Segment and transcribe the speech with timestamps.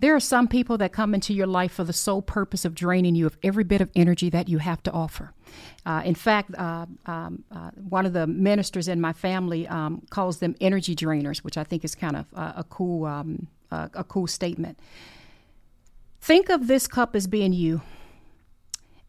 [0.00, 3.14] There are some people that come into your life for the sole purpose of draining
[3.14, 5.34] you of every bit of energy that you have to offer.
[5.84, 10.38] Uh, in fact, uh, um, uh, one of the ministers in my family um, calls
[10.38, 14.78] them energy drainers, which I think is kind of a cool, um, a cool statement.
[16.22, 17.82] Think of this cup as being you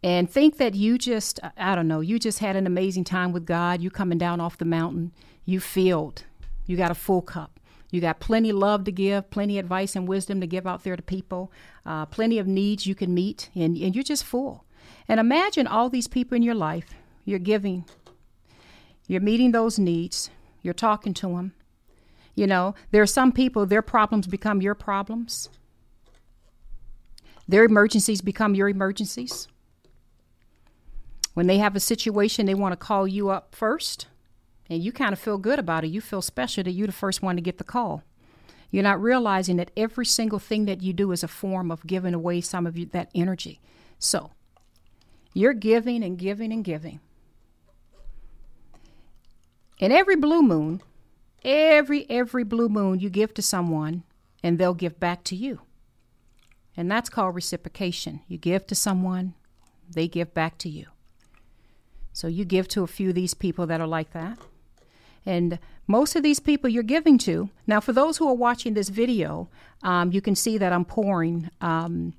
[0.03, 3.45] and think that you just i don't know you just had an amazing time with
[3.45, 5.11] god you coming down off the mountain
[5.45, 6.23] you filled
[6.65, 7.59] you got a full cup
[7.91, 11.03] you got plenty love to give plenty advice and wisdom to give out there to
[11.03, 11.51] people
[11.85, 14.65] uh, plenty of needs you can meet and, and you're just full.
[15.07, 17.85] And imagine all these people in your life you're giving
[19.07, 20.31] you're meeting those needs
[20.63, 21.53] you're talking to them
[22.33, 25.49] you know there are some people their problems become your problems.
[27.47, 29.47] Their emergencies become your emergencies.
[31.33, 34.07] When they have a situation, they want to call you up first,
[34.71, 35.89] and you kind of feel good about it.
[35.89, 38.03] You feel special that you're the first one to get the call.
[38.69, 42.13] You're not realizing that every single thing that you do is a form of giving
[42.13, 43.59] away some of you, that energy.
[43.99, 44.31] So,
[45.33, 47.01] you're giving and giving and giving.
[49.81, 50.81] And every blue moon,
[51.43, 54.03] every every blue moon you give to someone
[54.41, 55.59] and they'll give back to you.
[56.77, 58.21] And that's called reciprocation.
[58.29, 59.33] You give to someone,
[59.89, 60.85] they give back to you.
[62.13, 64.39] So you give to a few of these people that are like that.
[65.25, 68.89] And most of these people you're giving to, now for those who are watching this
[68.89, 69.49] video,
[69.83, 72.13] um, you can see that I'm pouring um,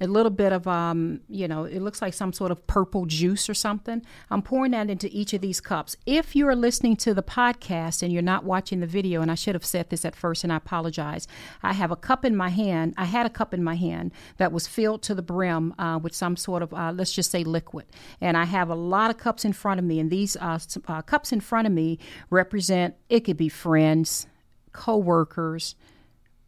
[0.00, 3.48] a little bit of, um, you know, it looks like some sort of purple juice
[3.48, 4.02] or something.
[4.30, 5.96] I'm pouring that into each of these cups.
[6.06, 9.54] If you're listening to the podcast and you're not watching the video, and I should
[9.54, 11.26] have said this at first and I apologize,
[11.62, 12.94] I have a cup in my hand.
[12.96, 16.14] I had a cup in my hand that was filled to the brim uh, with
[16.14, 17.86] some sort of, uh, let's just say, liquid.
[18.20, 21.02] And I have a lot of cups in front of me, and these uh, uh
[21.02, 21.98] cups in front of me
[22.30, 24.26] represent, it could be friends,
[24.72, 25.74] co workers,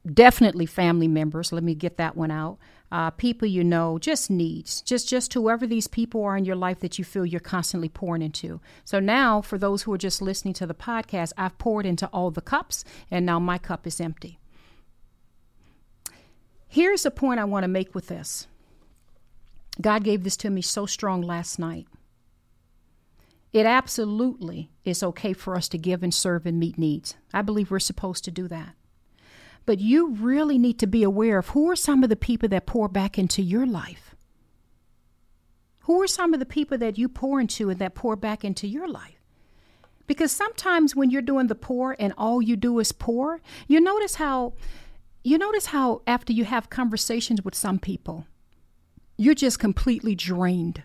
[0.07, 1.53] definitely family members.
[1.53, 2.59] Let me get that one out
[2.93, 6.81] uh, people you know, just needs, just just whoever these people are in your life
[6.81, 8.61] that you feel you're constantly pouring into.
[8.85, 12.31] So now, for those who are just listening to the podcast, I've poured into all
[12.31, 14.39] the cups, and now my cup is empty.
[16.67, 18.47] Here's a point I want to make with this.
[19.81, 21.87] God gave this to me so strong last night.
[23.53, 27.17] It absolutely is okay for us to give and serve and meet needs.
[27.35, 28.75] I believe we're supposed to do that.
[29.67, 32.67] But you really need to be aware of who are some of the people that
[32.67, 34.15] pour back into your life.
[35.81, 38.67] Who are some of the people that you pour into and that pour back into
[38.67, 39.21] your life?
[40.07, 44.17] Because sometimes when you're doing the pour and all you do is pour, you notice
[44.17, 44.55] how
[45.23, 48.27] you notice how after you have conversations with some people,
[49.17, 50.83] you're just completely drained.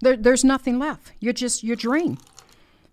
[0.00, 1.12] There, there's nothing left.
[1.20, 2.18] You're just you're drained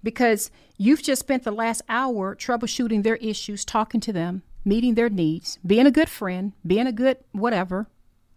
[0.03, 5.09] because you've just spent the last hour troubleshooting their issues, talking to them, meeting their
[5.09, 7.87] needs, being a good friend, being a good whatever,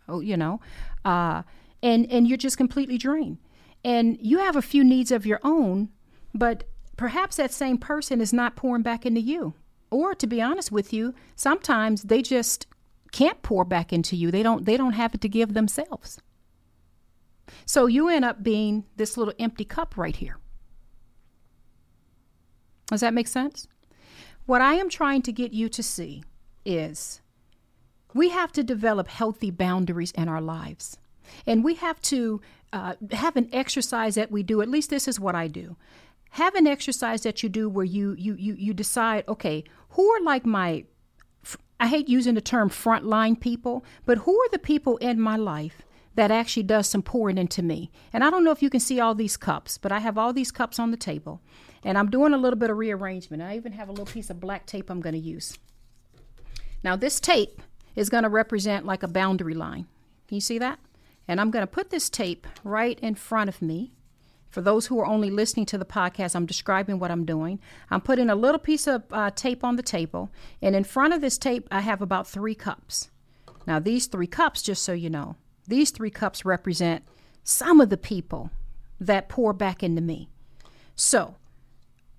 [0.09, 0.61] oh, you know,
[1.05, 1.43] uh,
[1.83, 3.39] and and you're just completely drained.
[3.85, 5.91] And you have a few needs of your own,
[6.35, 6.65] but
[6.97, 9.55] perhaps that same person is not pouring back into you.
[9.91, 12.67] Or to be honest with you, sometimes they just
[13.13, 14.31] can't pour back into you.
[14.31, 16.19] They don't they don't have it to give themselves.
[17.67, 20.39] So you end up being this little empty cup right here.
[22.87, 23.69] Does that make sense?
[24.47, 26.23] What I am trying to get you to see
[26.65, 27.21] is
[28.13, 30.99] we have to develop healthy boundaries in our lives.
[31.47, 32.41] And we have to
[32.73, 34.61] uh, have an exercise that we do.
[34.61, 35.77] At least this is what I do.
[36.31, 40.21] Have an exercise that you do where you you you you decide, okay, who are
[40.21, 40.85] like my
[41.79, 45.83] I hate using the term frontline people, but who are the people in my life
[46.17, 47.91] that actually does some pouring into me?
[48.13, 50.33] And I don't know if you can see all these cups, but I have all
[50.33, 51.41] these cups on the table.
[51.85, 53.43] And I'm doing a little bit of rearrangement.
[53.43, 55.59] I even have a little piece of black tape I'm going to use.
[56.83, 57.63] Now, this tape
[57.95, 59.87] is going to represent like a boundary line.
[60.29, 60.79] Can you see that?
[61.29, 63.93] And I'm going to put this tape right in front of me.
[64.51, 67.59] For those who are only listening to the podcast, I'm describing what I'm doing.
[67.91, 70.31] I'm putting a little piece of uh, tape on the table,
[70.63, 73.11] and in front of this tape, I have about three cups.
[73.67, 75.35] Now, these three cups, just so you know,
[75.67, 77.05] these three cups represent
[77.43, 78.51] some of the people
[79.01, 80.29] that pour back into me.
[80.95, 81.35] So,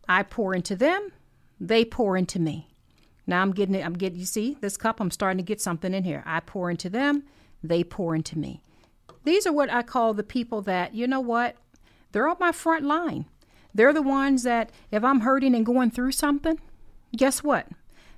[0.08, 1.12] I pour into them,
[1.60, 2.70] they pour into me.
[3.28, 3.86] Now I'm getting it.
[3.86, 6.24] I'm getting, you see, this cup, I'm starting to get something in here.
[6.26, 7.24] I pour into them,
[7.64, 8.62] they pour into me.
[9.24, 11.56] These are what I call the people that, you know what?
[12.12, 13.26] They're on my front line.
[13.74, 16.60] They're the ones that, if I'm hurting and going through something,
[17.18, 17.68] guess what?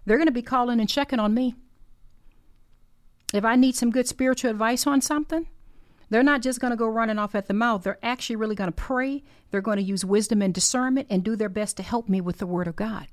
[0.05, 1.55] They're going to be calling and checking on me.
[3.33, 5.47] If I need some good spiritual advice on something,
[6.09, 7.83] they're not just going to go running off at the mouth.
[7.83, 9.23] They're actually really going to pray.
[9.51, 12.37] They're going to use wisdom and discernment and do their best to help me with
[12.37, 13.07] the Word of God.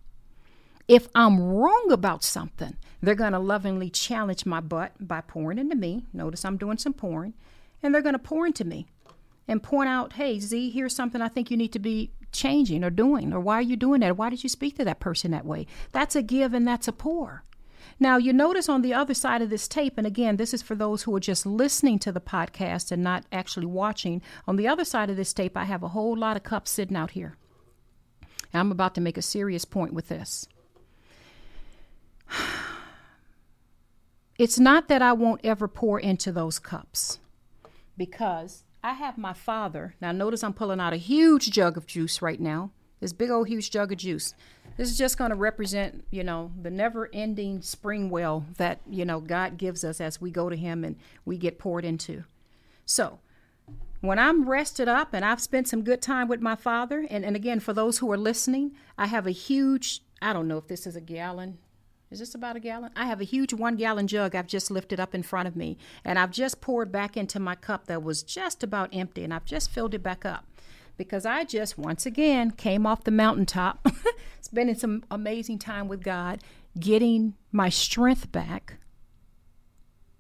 [0.87, 5.77] If I'm wrong about something, they're going to lovingly challenge my butt by pouring into
[5.77, 6.05] me.
[6.13, 7.35] Notice I'm doing some pouring.
[7.83, 8.87] And they're going to pour into me
[9.49, 12.91] and point out, hey, Z, here's something I think you need to be changing or
[12.91, 13.33] doing.
[13.33, 14.17] Or why are you doing that?
[14.17, 15.67] Why did you speak to that person that way?
[15.93, 17.45] That's a give and that's a pour.
[17.99, 20.75] Now, you notice on the other side of this tape, and again, this is for
[20.75, 24.23] those who are just listening to the podcast and not actually watching.
[24.47, 26.97] On the other side of this tape, I have a whole lot of cups sitting
[26.97, 27.37] out here.
[28.53, 30.47] I'm about to make a serious point with this.
[34.37, 37.21] It's not that I won't ever pour into those cups
[37.97, 39.95] because I have my father.
[40.01, 42.73] Now, notice I'm pulling out a huge jug of juice right now.
[43.01, 44.35] This big old huge jug of juice.
[44.77, 49.05] This is just going to represent, you know, the never ending spring well that, you
[49.05, 52.25] know, God gives us as we go to Him and we get poured into.
[52.85, 53.21] So,
[54.01, 57.37] when I'm rested up and I've spent some good time with my father, and, and
[57.37, 60.87] again, for those who are listening, I have a huge, I don't know if this
[60.87, 61.59] is a gallon.
[62.11, 62.91] Is this about a gallon?
[62.95, 65.79] I have a huge one gallon jug I've just lifted up in front of me,
[66.05, 69.45] and I've just poured back into my cup that was just about empty, and I've
[69.45, 70.45] just filled it back up
[70.97, 73.87] because I just once again came off the mountaintop,
[74.41, 76.41] spending some amazing time with God,
[76.79, 78.79] getting my strength back,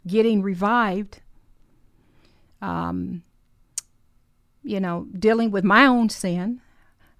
[0.06, 1.20] getting revived,
[2.60, 3.22] um,
[4.62, 6.60] you know, dealing with my own sin,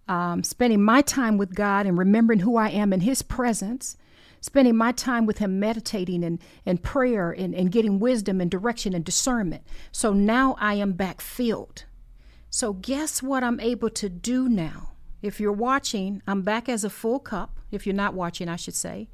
[0.08, 3.96] um, spending my time with God and remembering who I am in His presence.
[4.40, 8.92] Spending my time with him meditating and, and prayer and, and getting wisdom and direction
[8.94, 9.62] and discernment.
[9.90, 11.86] So now I am back filled
[12.54, 14.92] so, guess what I'm able to do now?
[15.20, 17.58] If you're watching, I'm back as a full cup.
[17.72, 19.08] If you're not watching, I should say.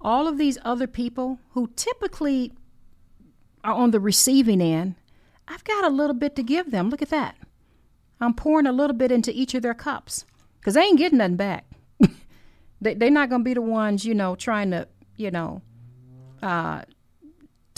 [0.00, 2.54] All of these other people who typically
[3.62, 4.94] are on the receiving end,
[5.46, 6.88] I've got a little bit to give them.
[6.88, 7.36] Look at that.
[8.22, 10.24] I'm pouring a little bit into each of their cups
[10.58, 11.66] because they ain't getting nothing back.
[12.80, 15.60] they, they're not going to be the ones, you know, trying to, you know,
[16.42, 16.84] uh,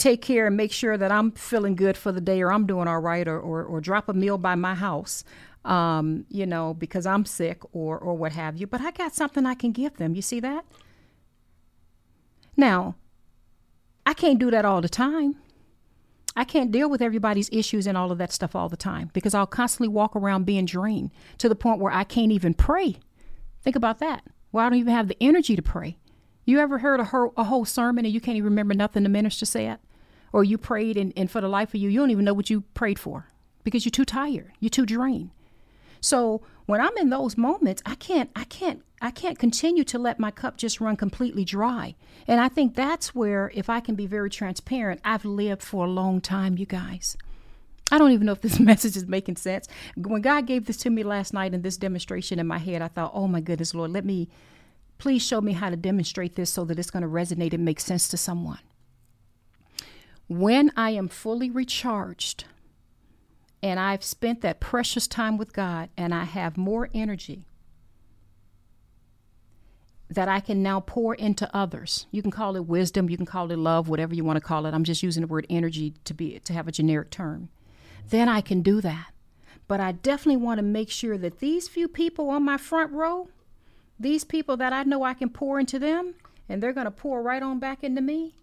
[0.01, 2.87] take care and make sure that I'm feeling good for the day or I'm doing
[2.87, 5.23] all right or, or, or drop a meal by my house,
[5.63, 8.65] um, you know, because I'm sick or, or what have you.
[8.65, 10.15] But I got something I can give them.
[10.15, 10.65] You see that?
[12.57, 12.95] Now,
[14.05, 15.35] I can't do that all the time.
[16.35, 19.35] I can't deal with everybody's issues and all of that stuff all the time because
[19.35, 22.95] I'll constantly walk around being drained to the point where I can't even pray.
[23.61, 24.23] Think about that.
[24.51, 25.97] Well, I don't even have the energy to pray.
[26.45, 29.09] You ever heard a whole, a whole sermon and you can't even remember nothing the
[29.09, 29.77] minister said?
[30.33, 32.49] Or you prayed and, and for the life of you, you don't even know what
[32.49, 33.27] you prayed for
[33.63, 35.31] because you're too tired, you're too drained.
[36.01, 40.19] So when I'm in those moments, I can't, I can't, I can't continue to let
[40.19, 41.95] my cup just run completely dry.
[42.27, 45.89] And I think that's where, if I can be very transparent, I've lived for a
[45.89, 47.17] long time, you guys.
[47.91, 49.67] I don't even know if this message is making sense.
[49.95, 52.87] When God gave this to me last night in this demonstration in my head, I
[52.87, 54.29] thought, oh my goodness, Lord, let me,
[54.97, 57.79] please show me how to demonstrate this so that it's going to resonate and make
[57.79, 58.59] sense to someone.
[60.31, 62.45] When I am fully recharged
[63.61, 67.47] and I've spent that precious time with God and I have more energy
[70.09, 72.05] that I can now pour into others.
[72.11, 74.65] You can call it wisdom, you can call it love, whatever you want to call
[74.65, 74.73] it.
[74.73, 77.49] I'm just using the word energy to be to have a generic term.
[78.09, 79.11] Then I can do that.
[79.67, 83.27] But I definitely want to make sure that these few people on my front row,
[83.99, 86.13] these people that I know I can pour into them
[86.47, 88.35] and they're going to pour right on back into me.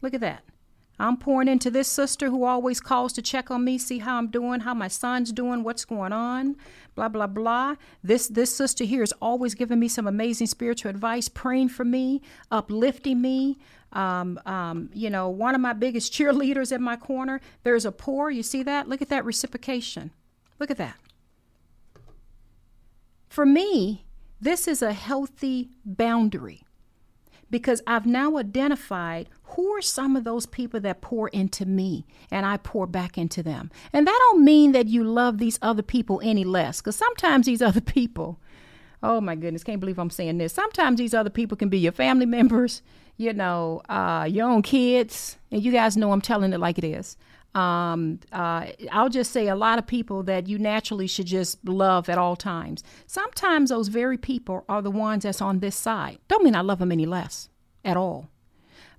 [0.00, 0.42] Look at that.
[0.98, 4.28] I'm pouring into this sister who always calls to check on me, see how I'm
[4.28, 6.56] doing, how my son's doing, what's going on,
[6.94, 7.76] blah blah blah.
[8.02, 12.22] This this sister here is always giving me some amazing spiritual advice, praying for me,
[12.50, 13.58] uplifting me.
[13.92, 17.40] Um, um, you know, one of my biggest cheerleaders in my corner.
[17.62, 18.30] There's a pour.
[18.30, 18.88] You see that?
[18.88, 20.10] Look at that reciprocation.
[20.58, 20.96] Look at that.
[23.28, 24.04] For me,
[24.40, 26.62] this is a healthy boundary
[27.50, 32.44] because I've now identified who are some of those people that pour into me and
[32.44, 33.70] I pour back into them.
[33.92, 37.62] And that don't mean that you love these other people any less because sometimes these
[37.68, 38.38] other people,
[39.02, 40.52] oh my goodness, can't believe I'm saying this.
[40.52, 42.82] Sometimes these other people can be your family members,
[43.16, 46.84] you know, uh, your own kids, and you guys know I'm telling it like it
[46.84, 47.16] is.
[47.54, 52.08] Um, uh, I'll just say a lot of people that you naturally should just love
[52.08, 52.82] at all times.
[53.06, 56.18] Sometimes those very people are the ones that's on this side.
[56.28, 57.48] Don't mean I love them any less
[57.84, 58.28] at all.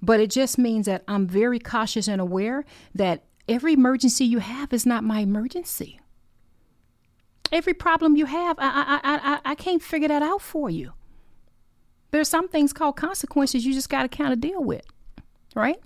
[0.02, 2.66] But it just means that I'm very cautious and aware
[2.96, 6.00] that every emergency you have is not my emergency.
[7.52, 10.94] Every problem you have, I, I, I, I, can't figure that out for you.
[12.12, 14.86] There's some things called consequences you just got to kind of deal with,
[15.56, 15.80] right?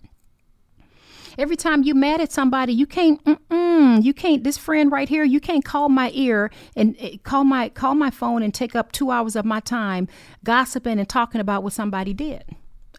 [1.38, 4.44] Every time you mad at somebody, you can't mm, you can't.
[4.44, 8.10] This friend right here, you can't call my ear and uh, call my call my
[8.10, 10.08] phone and take up two hours of my time
[10.44, 12.44] gossiping and talking about what somebody did.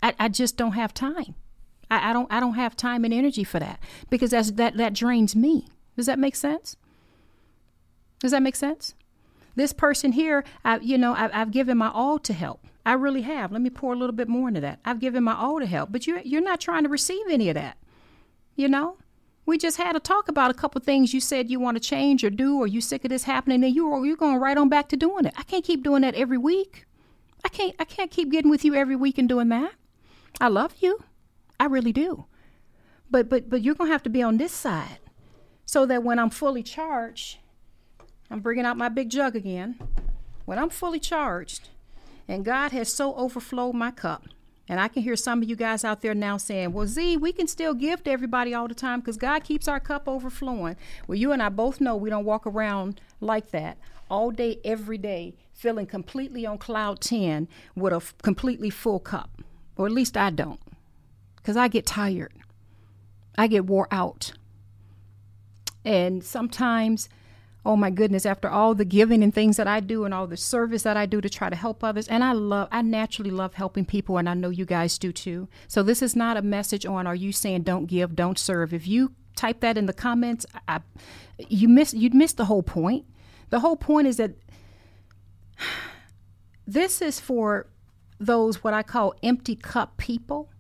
[0.02, 1.34] I, I just don't have time.
[1.90, 4.94] I, I don't I don't have time and energy for that because that's that that
[4.94, 5.68] drains me.
[5.96, 6.76] Does that make sense?
[8.20, 8.94] Does that make sense?
[9.56, 12.66] This person here, I, you know, I, I've given my all to help.
[12.84, 13.52] I really have.
[13.52, 14.80] Let me pour a little bit more into that.
[14.84, 17.54] I've given my all to help, but you're you're not trying to receive any of
[17.54, 17.78] that.
[18.56, 18.96] You know,
[19.46, 22.24] we just had a talk about a couple things you said you want to change
[22.24, 24.88] or do, or you sick of this happening, and you you're going right on back
[24.90, 25.34] to doing it.
[25.36, 26.86] I can't keep doing that every week.
[27.44, 29.72] I can't I can't keep getting with you every week and doing that.
[30.40, 31.04] I love you,
[31.60, 32.26] I really do,
[33.10, 34.98] but but but you're gonna have to be on this side,
[35.66, 37.38] so that when I'm fully charged,
[38.30, 39.78] I'm bringing out my big jug again.
[40.44, 41.68] When I'm fully charged,
[42.28, 44.24] and God has so overflowed my cup.
[44.68, 47.32] And I can hear some of you guys out there now saying, Well, Z, we
[47.32, 50.76] can still give to everybody all the time because God keeps our cup overflowing.
[51.06, 53.76] Well, you and I both know we don't walk around like that
[54.10, 59.42] all day, every day, feeling completely on cloud 10 with a f- completely full cup.
[59.76, 60.60] Or at least I don't
[61.36, 62.32] because I get tired,
[63.36, 64.32] I get wore out.
[65.84, 67.10] And sometimes
[67.64, 70.36] oh my goodness, after all the giving and things that I do and all the
[70.36, 73.54] service that I do to try to help others, and I love, I naturally love
[73.54, 75.48] helping people, and I know you guys do too.
[75.66, 78.74] So this is not a message on are you saying don't give, don't serve.
[78.74, 80.80] If you type that in the comments, I,
[81.38, 83.06] you miss you'd miss the whole point.
[83.50, 84.32] The whole point is that
[86.66, 87.66] this is for
[88.20, 90.50] those what I call empty cup people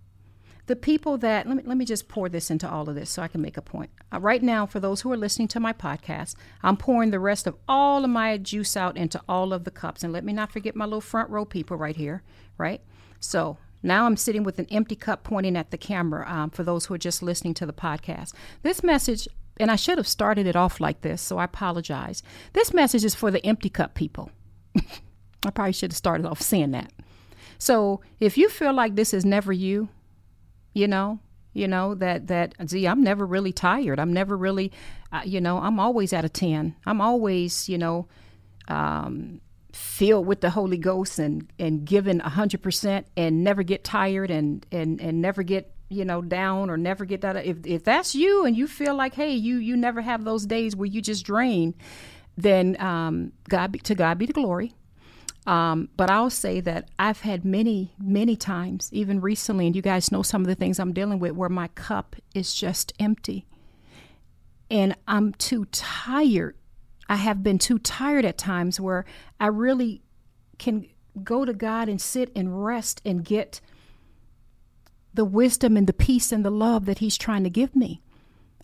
[0.66, 3.22] the people that let me let me just pour this into all of this so
[3.22, 3.90] I can make a point.
[4.12, 7.46] Uh, right now, for those who are listening to my podcast, I'm pouring the rest
[7.46, 10.52] of all of my juice out into all of the cups, and let me not
[10.52, 12.22] forget my little front row people right here,
[12.56, 12.80] right?
[13.20, 16.28] So now I'm sitting with an empty cup pointing at the camera.
[16.28, 19.28] Um, for those who are just listening to the podcast, this message.
[19.60, 22.24] And I should have started it off like this, so I apologize.
[22.54, 24.32] This message is for the empty cup people.
[25.46, 26.92] I probably should have started off saying that.
[27.56, 29.90] So if you feel like this is never you,
[30.74, 31.18] you know
[31.54, 33.98] you know that that see i'm never really tired.
[33.98, 34.72] I'm never really
[35.12, 38.06] uh, you know i'm always at a 10 i'm always you know
[38.68, 39.40] um,
[39.72, 45.00] filled with the holy ghost and and given 100% and never get tired and and
[45.00, 47.36] and never get you know down or never get that.
[47.44, 50.74] If if that's you and you feel like hey you you never have those days
[50.76, 51.74] where you just drain
[52.36, 54.72] then um, god be, to god be the glory
[55.46, 60.10] um, but I'll say that I've had many, many times, even recently, and you guys
[60.10, 63.46] know some of the things I'm dealing with, where my cup is just empty.
[64.70, 66.56] And I'm too tired.
[67.08, 69.04] I have been too tired at times where
[69.38, 70.02] I really
[70.58, 70.88] can
[71.22, 73.60] go to God and sit and rest and get
[75.12, 78.00] the wisdom and the peace and the love that He's trying to give me.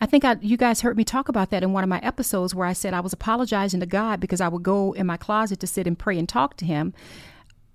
[0.00, 2.54] I think I, you guys heard me talk about that in one of my episodes
[2.54, 5.61] where I said I was apologizing to God because I would go in my closet
[5.61, 6.95] to sit and pray and talk to Him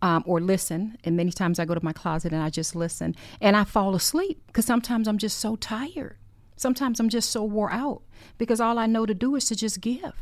[0.02, 0.98] um, or listen.
[1.04, 3.96] And many times I go to my closet and I just listen and I fall
[3.96, 6.18] asleep because sometimes I'm just so tired.
[6.56, 8.02] Sometimes I'm just so wore out
[8.38, 10.14] because all I know to do is to just give.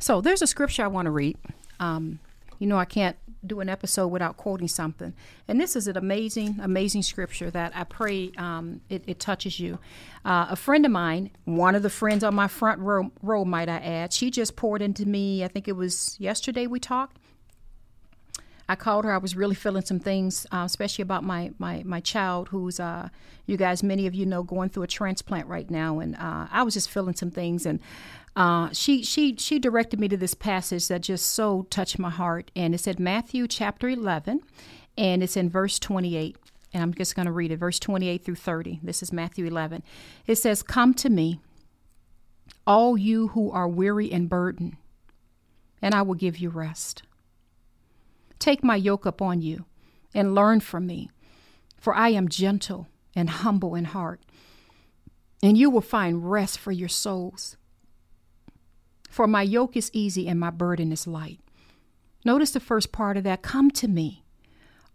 [0.00, 1.36] So there's a scripture I want to read.
[1.78, 2.18] Um,
[2.58, 5.14] you know, I can't do an episode without quoting something.
[5.46, 9.78] And this is an amazing, amazing scripture that I pray um, it, it, touches you.
[10.24, 13.68] Uh, a friend of mine, one of the friends on my front row, row, might
[13.68, 15.44] I add, she just poured into me.
[15.44, 17.18] I think it was yesterday we talked.
[18.68, 19.12] I called her.
[19.12, 23.10] I was really feeling some things, uh, especially about my my my child, who's uh,
[23.46, 26.62] you guys, many of you know, going through a transplant right now, and uh, I
[26.62, 27.80] was just feeling some things, and
[28.36, 32.50] uh, she she she directed me to this passage that just so touched my heart,
[32.56, 34.40] and it said Matthew chapter eleven,
[34.96, 36.36] and it's in verse twenty eight,
[36.72, 38.80] and I'm just going to read it, verse twenty eight through thirty.
[38.82, 39.82] This is Matthew eleven.
[40.26, 41.38] It says, "Come to me,
[42.66, 44.78] all you who are weary and burdened,
[45.82, 47.02] and I will give you rest."
[48.38, 49.64] Take my yoke upon you
[50.14, 51.10] and learn from me,
[51.78, 54.20] for I am gentle and humble in heart,
[55.42, 57.56] and you will find rest for your souls.
[59.08, 61.40] For my yoke is easy and my burden is light.
[62.24, 64.24] Notice the first part of that come to me,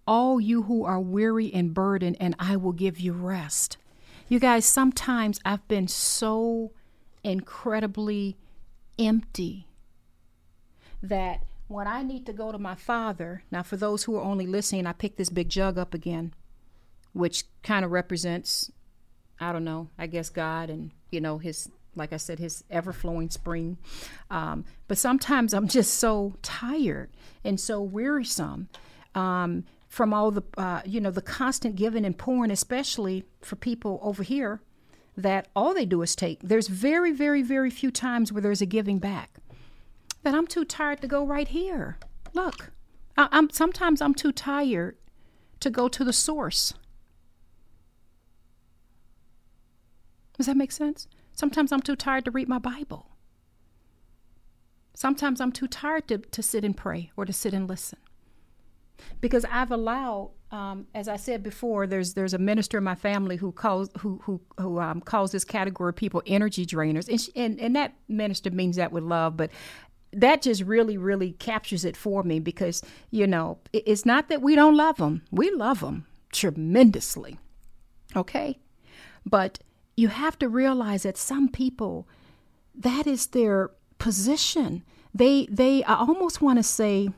[0.07, 3.77] all you who are weary and burdened, and I will give you rest.
[4.27, 6.71] You guys, sometimes I've been so
[7.23, 8.37] incredibly
[8.97, 9.67] empty
[11.01, 14.47] that when I need to go to my father, now for those who are only
[14.47, 16.33] listening, I pick this big jug up again,
[17.13, 18.71] which kind of represents,
[19.39, 22.91] I don't know, I guess God and, you know, his, like I said, his ever
[22.91, 23.77] flowing spring.
[24.31, 27.11] Um, but sometimes I'm just so tired
[27.43, 28.67] and so wearisome
[29.13, 33.99] um, from all the, uh, you know, the constant giving and pouring, especially for people
[34.01, 34.59] over here
[35.15, 36.39] that all they do is take.
[36.41, 39.38] There's very, very, very few times where there's a giving back.
[40.23, 41.97] That I'm too tired to go right here.
[42.33, 42.71] Look,
[43.17, 44.97] I, am sometimes I'm too tired
[45.59, 46.73] to go to the source.
[50.37, 51.07] Does that make sense?
[51.33, 53.07] Sometimes I'm too tired to read my Bible.
[54.93, 57.99] Sometimes I'm too tired to, to sit and pray or to sit and listen.
[59.21, 63.37] Because I've allowed, um, as I said before, there's there's a minister in my family
[63.37, 67.31] who calls who who who um, calls this category of people energy drainers, and, she,
[67.37, 69.51] and and that minister means that with love, but
[70.11, 74.55] that just really really captures it for me because you know it's not that we
[74.55, 77.39] don't love them, we love them tremendously,
[78.15, 78.59] okay,
[79.25, 79.59] but
[79.95, 82.07] you have to realize that some people
[82.73, 84.83] that is their position.
[85.13, 87.09] They they i almost want to say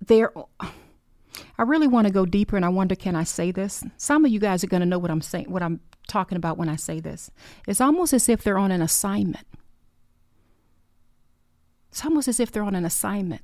[0.00, 3.84] they're i really want to go deeper and i wonder can i say this?
[3.96, 6.58] Some of you guys are going to know what i'm saying what i'm talking about
[6.58, 7.30] when i say this.
[7.66, 9.46] It's almost as if they're on an assignment
[11.96, 13.40] it's almost as if they're on an assignment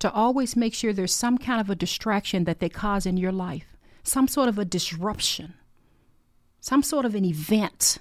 [0.00, 3.30] to always make sure there's some kind of a distraction that they cause in your
[3.30, 5.54] life some sort of a disruption
[6.60, 7.98] some sort of an event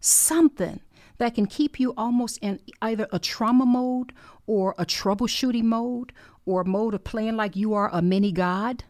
[0.00, 0.80] something
[1.18, 4.12] that can keep you almost in either a trauma mode
[4.48, 6.12] or a troubleshooting mode
[6.44, 8.82] or a mode of playing like you are a mini God,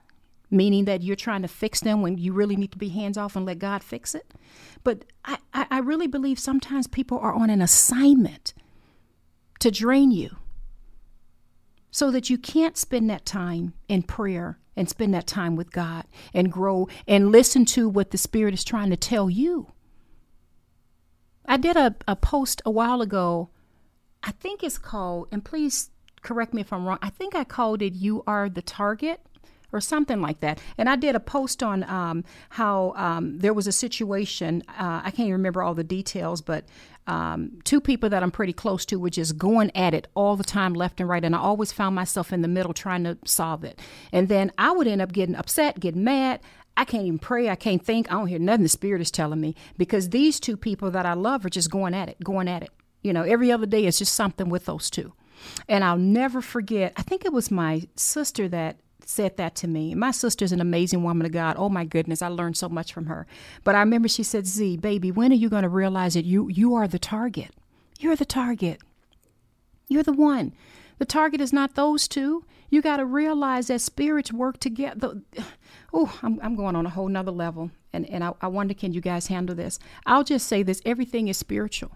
[0.50, 3.36] meaning that you're trying to fix them when you really need to be hands off
[3.36, 4.32] and let God fix it.
[4.82, 8.54] But I, I really believe sometimes people are on an assignment
[9.62, 10.36] to drain you
[11.90, 16.04] so that you can't spend that time in prayer and spend that time with God
[16.34, 19.72] and grow and listen to what the Spirit is trying to tell you.
[21.46, 23.50] I did a, a post a while ago.
[24.22, 25.90] I think it's called, and please
[26.22, 29.20] correct me if I'm wrong, I think I called it You Are the Target
[29.72, 30.60] or something like that.
[30.78, 35.10] And I did a post on um, how um, there was a situation, uh, I
[35.10, 36.64] can't remember all the details, but
[37.06, 40.44] um, two people that I'm pretty close to were just going at it all the
[40.44, 41.24] time, left and right.
[41.24, 43.80] And I always found myself in the middle trying to solve it.
[44.12, 46.40] And then I would end up getting upset, getting mad.
[46.76, 47.50] I can't even pray.
[47.50, 48.10] I can't think.
[48.10, 51.14] I don't hear nothing the Spirit is telling me because these two people that I
[51.14, 52.70] love are just going at it, going at it.
[53.02, 55.12] You know, every other day is just something with those two.
[55.68, 58.78] And I'll never forget, I think it was my sister that
[59.12, 59.94] said that to me.
[59.94, 61.56] My sister's an amazing woman of God.
[61.58, 63.26] Oh my goodness, I learned so much from her.
[63.64, 66.48] But I remember she said, Z, baby, when are you going to realize that you,
[66.48, 67.50] you are the target?
[68.00, 68.80] You're the target.
[69.88, 70.52] You're the one.
[70.98, 72.44] The target is not those two.
[72.70, 75.20] You got to realize that spirits work together.
[75.94, 77.70] Oh, I'm, I'm going on a whole nother level.
[77.92, 79.78] And, and I, I wonder, can you guys handle this?
[80.06, 81.90] I'll just say this everything is spiritual.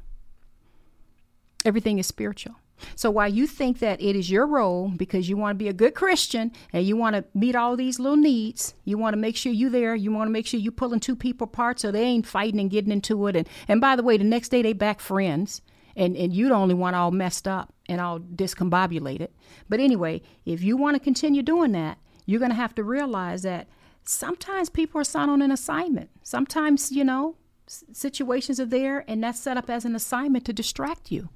[1.65, 2.57] Everything is spiritual.
[2.95, 5.73] So while you think that it is your role because you want to be a
[5.73, 9.37] good Christian and you want to meet all these little needs, you want to make
[9.37, 12.03] sure you're there, you want to make sure you're pulling two people apart so they
[12.03, 13.37] ain't fighting and getting into it.
[13.37, 15.63] And and by the way, the next day they back friends
[15.97, 19.29] and, and you the only one all messed up and all discombobulated.
[19.69, 23.43] But anyway, if you want to continue doing that, you're going to have to realize
[23.43, 23.69] that
[24.05, 26.11] sometimes people are signed on an assignment.
[26.23, 27.37] Sometimes, you know,
[27.67, 31.31] situations are there and that's set up as an assignment to distract you,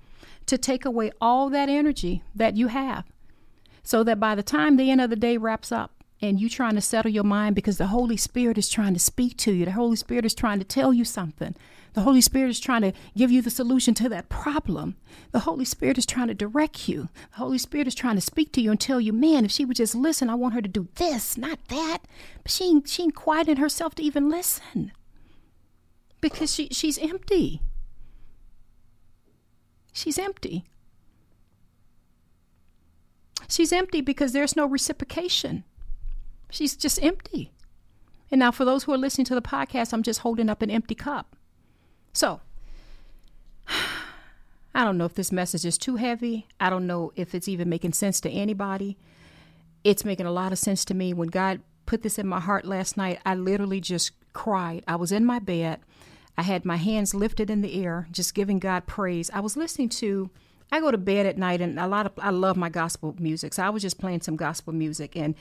[0.47, 3.05] to take away all that energy that you have.
[3.83, 6.75] So that by the time the end of the day wraps up, and you trying
[6.75, 9.65] to settle your mind because the Holy Spirit is trying to speak to you.
[9.65, 11.57] The Holy Spirit is trying to tell you something.
[11.95, 14.97] The Holy Spirit is trying to give you the solution to that problem.
[15.33, 17.09] The Holy Spirit is trying to direct you.
[17.33, 19.65] The Holy Spirit is trying to speak to you and tell you, man, if she
[19.65, 21.99] would just listen, I want her to do this, not that.
[22.43, 24.93] But she ain't, she ain't quieting herself to even listen
[26.21, 27.63] because she, she's empty.
[29.93, 30.65] She's empty.
[33.49, 35.65] She's empty because there's no reciprocation.
[36.51, 37.51] She's just empty.
[38.31, 40.71] And now, for those who are listening to the podcast, I'm just holding up an
[40.71, 41.35] empty cup.
[42.13, 42.41] So,
[44.75, 46.47] I don't know if this message is too heavy.
[46.61, 48.97] I don't know if it's even making sense to anybody.
[49.83, 51.13] It's making a lot of sense to me.
[51.13, 54.85] When God put this in my heart last night, I literally just cried.
[54.87, 55.81] I was in my bed.
[56.37, 59.31] I had my hands lifted in the air, just giving God praise.
[59.33, 60.31] I was listening to
[60.73, 63.55] I go to bed at night and a lot of I love my gospel music.
[63.55, 65.35] So I was just playing some gospel music and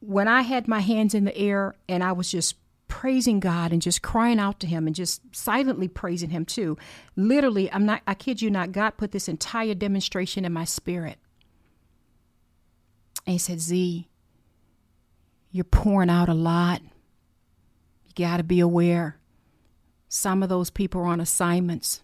[0.00, 2.56] when I had my hands in the air and I was just
[2.92, 6.76] praising God and just crying out to Him and just silently praising Him too.
[7.16, 11.16] Literally, I'm not, I kid you not, God put this entire demonstration in my spirit.
[13.26, 14.08] And He said, Z,
[15.50, 16.82] you're pouring out a lot.
[18.04, 19.16] You got to be aware.
[20.14, 22.02] Some of those people are on assignments.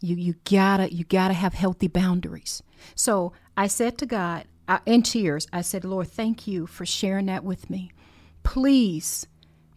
[0.00, 2.62] You, you gotta you gotta have healthy boundaries.
[2.94, 7.24] So I said to God, I, in tears, I said, Lord, thank you for sharing
[7.26, 7.92] that with me.
[8.42, 9.26] Please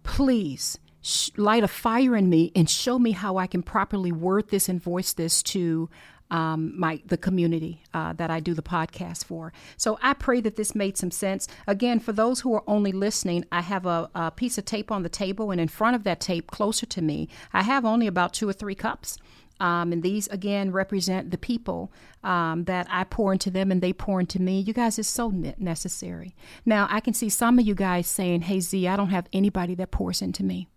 [0.03, 4.49] Please sh- light a fire in me and show me how I can properly word
[4.49, 5.89] this and voice this to
[6.31, 9.53] um, my the community uh, that I do the podcast for.
[9.77, 11.47] So I pray that this made some sense.
[11.65, 15.03] Again, for those who are only listening, I have a, a piece of tape on
[15.03, 18.33] the table, and in front of that tape, closer to me, I have only about
[18.33, 19.17] two or three cups.
[19.59, 21.91] Um, and these again represent the people
[22.23, 24.59] um, that I pour into them and they pour into me.
[24.59, 26.35] You guys, it's so ne- necessary.
[26.63, 29.73] Now, I can see some of you guys saying, Hey, Z, I don't have anybody
[29.75, 30.67] that pours into me.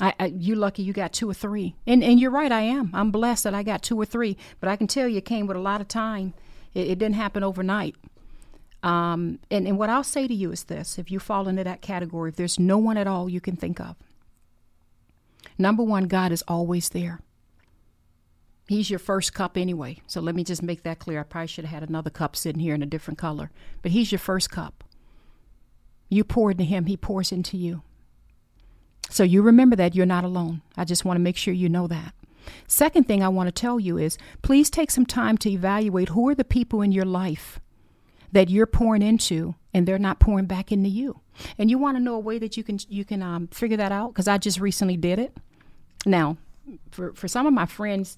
[0.00, 1.74] I, I, you lucky you got two or three.
[1.86, 2.90] And, and you're right, I am.
[2.94, 4.36] I'm blessed that I got two or three.
[4.58, 6.34] But I can tell you it came with a lot of time.
[6.74, 7.96] It, it didn't happen overnight.
[8.82, 11.82] Um, and, and what I'll say to you is this if you fall into that
[11.82, 13.94] category, if there's no one at all you can think of,
[15.58, 17.20] number one, God is always there.
[18.68, 19.98] He's your first cup anyway.
[20.06, 21.20] So let me just make that clear.
[21.20, 23.50] I probably should have had another cup sitting here in a different color.
[23.82, 24.84] But He's your first cup.
[26.08, 27.82] You pour into Him, He pours into you.
[29.10, 30.62] So you remember that you're not alone.
[30.76, 32.14] I just want to make sure you know that.
[32.66, 36.28] Second thing I want to tell you is please take some time to evaluate who
[36.28, 37.60] are the people in your life
[38.32, 41.20] that you're pouring into and they're not pouring back into you.
[41.58, 43.92] And you want to know a way that you can you can um, figure that
[43.92, 45.36] out because I just recently did it.
[46.06, 46.36] Now,
[46.90, 48.16] for for some of my friends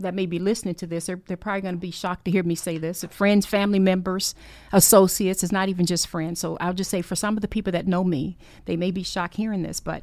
[0.00, 2.42] that may be listening to this, they're, they're probably going to be shocked to hear
[2.42, 3.04] me say this.
[3.10, 4.34] Friends, family members,
[4.72, 6.40] associates, it's not even just friends.
[6.40, 9.02] So I'll just say for some of the people that know me, they may be
[9.02, 9.80] shocked hearing this.
[9.80, 10.02] But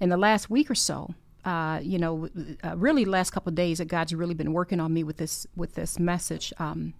[0.00, 2.28] in the last week or so, uh, you know,
[2.62, 5.46] uh, really the last couple days that God's really been working on me with this
[5.54, 6.52] with this message.
[6.58, 6.94] Um,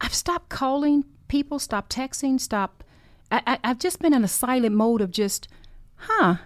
[0.00, 2.84] I've stopped calling people, stopped texting, stopped.
[3.30, 5.48] I, I, I've just been in a silent mode of just,
[5.96, 6.36] huh?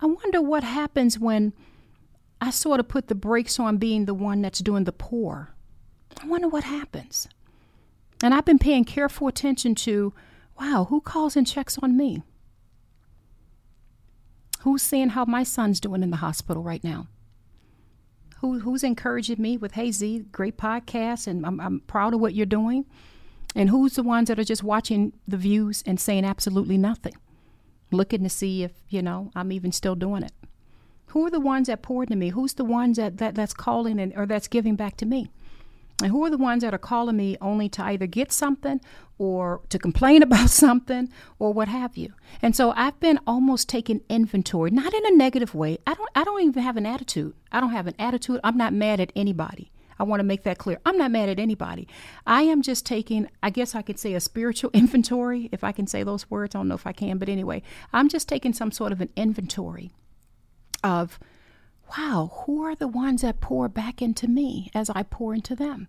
[0.00, 1.52] I wonder what happens when
[2.42, 5.54] I sort of put the brakes on being the one that's doing the pour.
[6.20, 7.28] I wonder what happens.
[8.20, 10.12] And I've been paying careful attention to
[10.58, 12.24] wow, who calls and checks on me?
[14.62, 17.06] Who's seeing how my son's doing in the hospital right now?
[18.38, 22.34] Who, who's encouraging me with, hey, Z, great podcast, and I'm, I'm proud of what
[22.34, 22.86] you're doing?
[23.54, 27.14] And who's the ones that are just watching the views and saying absolutely nothing?
[27.92, 30.32] Looking to see if, you know, I'm even still doing it.
[31.06, 32.30] Who are the ones that pour into me?
[32.30, 35.30] Who's the ones that, that that's calling and or that's giving back to me?
[36.02, 38.80] And who are the ones that are calling me only to either get something
[39.18, 42.14] or to complain about something or what have you?
[42.40, 45.78] And so I've been almost taking inventory, not in a negative way.
[45.86, 47.34] I don't I don't even have an attitude.
[47.50, 48.40] I don't have an attitude.
[48.42, 49.70] I'm not mad at anybody.
[49.98, 50.80] I want to make that clear.
[50.84, 51.86] I'm not mad at anybody.
[52.26, 55.86] I am just taking, I guess I could say a spiritual inventory, if I can
[55.86, 56.56] say those words.
[56.56, 57.62] I don't know if I can, but anyway,
[57.92, 59.92] I'm just taking some sort of an inventory
[60.82, 61.18] of,
[61.96, 65.88] wow, who are the ones that pour back into me as I pour into them?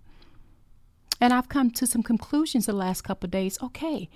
[1.21, 3.57] And I've come to some conclusions the last couple of days.
[3.61, 4.09] Okay,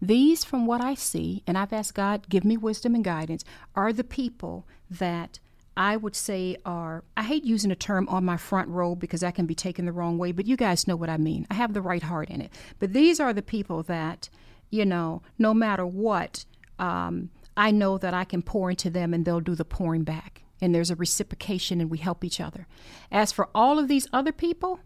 [0.00, 3.44] these, from what I see, and I've asked God, give me wisdom and guidance,
[3.74, 5.38] are the people that
[5.76, 9.34] I would say are, I hate using the term on my front row because that
[9.34, 11.46] can be taken the wrong way, but you guys know what I mean.
[11.50, 12.52] I have the right heart in it.
[12.78, 14.28] But these are the people that,
[14.70, 16.44] you know, no matter what,
[16.78, 20.42] um, I know that I can pour into them and they'll do the pouring back.
[20.60, 22.66] And there's a reciprocation and we help each other.
[23.10, 24.80] As for all of these other people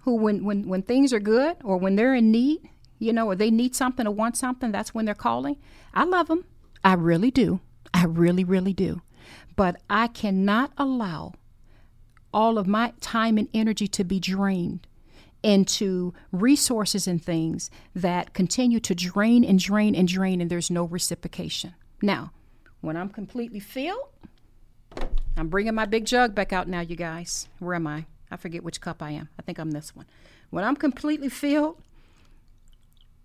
[0.00, 3.34] who, when, when, when things are good or when they're in need, you know, or
[3.34, 5.56] they need something or want something, that's when they're calling.
[5.94, 6.44] I love them.
[6.82, 7.60] I really do.
[7.92, 9.02] I really, really do.
[9.56, 11.34] But I cannot allow
[12.32, 14.86] all of my time and energy to be drained
[15.48, 20.84] into resources and things that continue to drain and drain and drain, and there's no
[20.84, 21.74] reciprocation.
[22.02, 22.32] Now,
[22.82, 24.08] when I'm completely filled,
[25.38, 27.48] I'm bringing my big jug back out now, you guys.
[27.60, 28.04] Where am I?
[28.30, 29.30] I forget which cup I am.
[29.38, 30.04] I think I'm this one.
[30.50, 31.78] When I'm completely filled,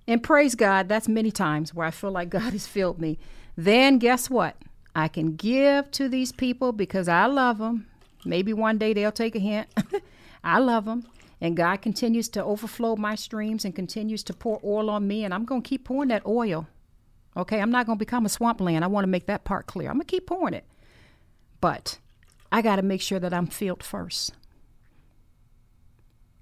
[0.08, 3.20] and praise God, that's many times where I feel like God has filled me.
[3.58, 4.56] Then guess what?
[4.96, 7.88] I can give to these people because I love them.
[8.24, 9.68] Maybe one day they'll take a hint.
[10.44, 11.06] I love them.
[11.44, 15.26] And God continues to overflow my streams and continues to pour oil on me.
[15.26, 16.68] And I'm going to keep pouring that oil.
[17.36, 18.82] Okay, I'm not going to become a swampland.
[18.82, 19.90] I want to make that part clear.
[19.90, 20.64] I'm going to keep pouring it.
[21.60, 22.00] But
[22.50, 24.34] I got to make sure that I'm filled first.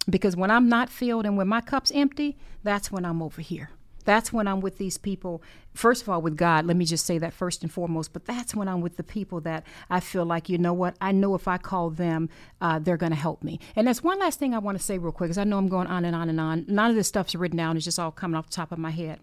[0.08, 3.72] Because when I'm not filled and when my cup's empty, that's when I'm over here.
[4.02, 5.42] That's when I'm with these people.
[5.74, 8.14] First of all, with God, let me just say that first and foremost.
[8.14, 10.96] But that's when I'm with the people that I feel like, you know what?
[11.02, 13.60] I know if I call them, uh, they're going to help me.
[13.76, 15.70] And that's one last thing I want to say real quick, because I know I'm
[15.70, 16.66] going on and on and on.
[16.68, 18.92] None of this stuff's written down, it's just all coming off the top of my
[18.92, 19.20] head.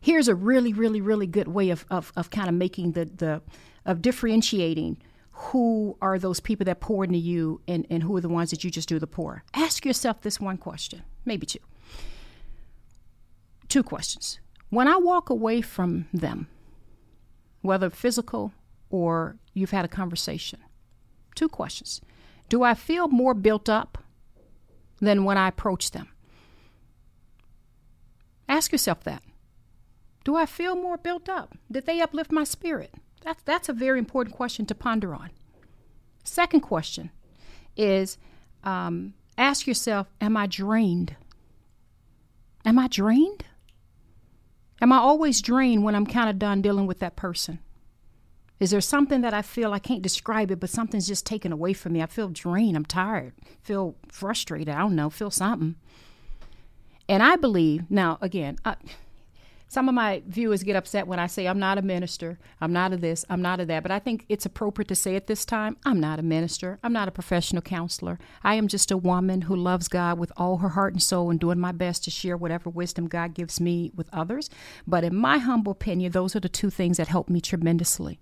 [0.00, 3.42] Here's a really, really, really good way of, of, of kind of making the, the,
[3.84, 4.98] of differentiating
[5.32, 8.64] who are those people that pour into you and, and who are the ones that
[8.64, 9.42] you just do the pour.
[9.52, 11.58] Ask yourself this one question, maybe two
[13.76, 14.40] two questions.
[14.70, 16.48] When I walk away from them,
[17.60, 18.54] whether physical
[18.88, 20.60] or you've had a conversation.
[21.34, 22.00] Two questions.
[22.48, 23.98] Do I feel more built up
[24.98, 26.08] than when I approach them?
[28.48, 29.22] Ask yourself that.
[30.24, 31.54] Do I feel more built up?
[31.70, 32.94] Did they uplift my spirit?
[33.20, 35.28] That's, that's a very important question to ponder on.
[36.24, 37.10] Second question
[37.76, 38.16] is
[38.64, 41.14] um, ask yourself Am I drained?
[42.64, 43.44] Am I drained?
[44.80, 47.60] Am I always drained when I'm kind of done dealing with that person?
[48.58, 51.72] Is there something that I feel I can't describe it, but something's just taken away
[51.72, 52.02] from me?
[52.02, 52.76] I feel drained.
[52.76, 53.34] I'm tired.
[53.62, 54.70] Feel frustrated.
[54.70, 55.10] I don't know.
[55.10, 55.76] Feel something.
[57.08, 58.56] And I believe now again.
[58.64, 58.76] I,
[59.68, 62.92] some of my viewers get upset when I say I'm not a minister, I'm not
[62.92, 65.44] a this, I'm not a that, but I think it's appropriate to say at this
[65.44, 68.18] time I'm not a minister, I'm not a professional counselor.
[68.44, 71.40] I am just a woman who loves God with all her heart and soul and
[71.40, 74.48] doing my best to share whatever wisdom God gives me with others.
[74.86, 78.20] But in my humble opinion, those are the two things that help me tremendously.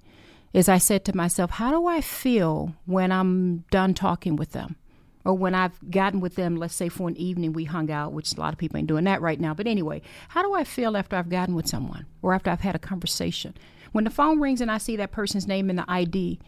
[0.53, 4.77] Is I said to myself, how do I feel when I'm done talking with them?
[5.25, 8.33] Or when I've gotten with them, let's say for an evening we hung out, which
[8.35, 9.55] a lot of people ain't doing that right now.
[9.55, 12.75] But anyway, how do I feel after I've gotten with someone or after I've had
[12.75, 13.55] a conversation?
[13.93, 16.41] When the phone rings and I see that person's name in the ID,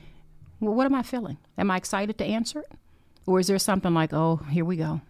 [0.60, 1.38] well, what am I feeling?
[1.56, 2.72] Am I excited to answer it?
[3.26, 5.00] Or is there something like, oh, here we go?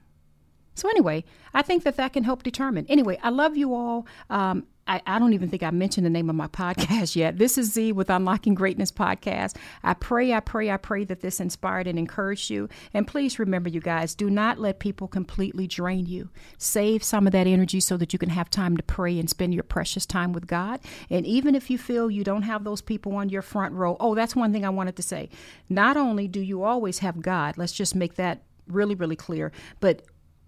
[0.74, 1.24] So, anyway,
[1.54, 2.86] I think that that can help determine.
[2.88, 4.06] Anyway, I love you all.
[4.28, 7.38] Um, I, I, don't even think I mentioned the name of my podcast yet.
[7.38, 9.56] This is Z with Unlocking Greatness Podcast.
[9.82, 12.68] I pray, I pray, I pray that this inspired and encouraged you.
[12.94, 16.28] And please remember, you guys, do not let people completely drain you.
[16.58, 19.54] Save some of that energy so that you can have time to pray and spend
[19.54, 20.80] your precious time with God.
[21.10, 24.14] And even if you feel you don't have those people on your front row, oh,
[24.14, 25.28] that's one thing I wanted to say.
[25.68, 30.02] Not only do you always have God, let's just make that really, really clear, but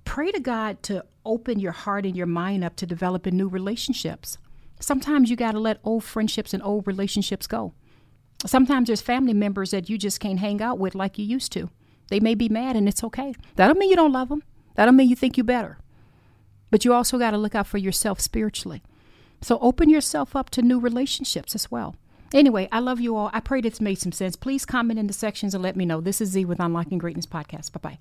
[0.08, 4.38] pray to God to open your heart and your mind up to developing new relationships.
[4.80, 7.74] Sometimes you got to let old friendships and old relationships go.
[8.46, 11.68] Sometimes there's family members that you just can't hang out with like you used to.
[12.08, 13.34] They may be mad and it's okay.
[13.56, 14.42] That don't mean you don't love them.
[14.76, 15.78] That don't mean you think you better.
[16.70, 18.82] But you also got to look out for yourself spiritually.
[19.42, 21.96] So open yourself up to new relationships as well.
[22.32, 23.28] Anyway, I love you all.
[23.34, 24.36] I pray this made some sense.
[24.36, 26.00] Please comment in the sections and let me know.
[26.00, 27.72] This is Z with Unlocking Greatness Podcast.
[27.72, 27.98] Bye bye.